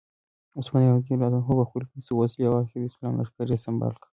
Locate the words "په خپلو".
1.57-1.89